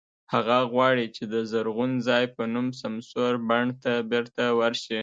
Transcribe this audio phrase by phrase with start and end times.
[0.33, 4.99] هغه غواړي چې د "زرغون ځای" په نوم سمسور بڼ ته بېرته ورشي.